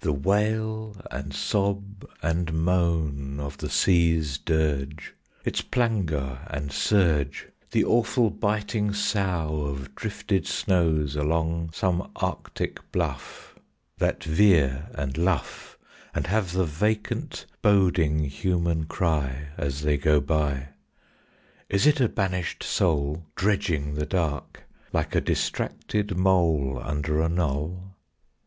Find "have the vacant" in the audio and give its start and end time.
16.28-17.44